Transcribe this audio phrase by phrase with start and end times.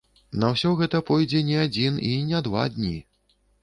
[0.43, 2.99] На ўсё гэта пойдзе не адзін і не два дні.